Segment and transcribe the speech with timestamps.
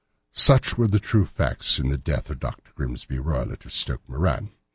[0.33, 2.71] Such are the true facts of the death of Dr.
[2.73, 4.49] Grimesby Roylott, of Stoke Moran.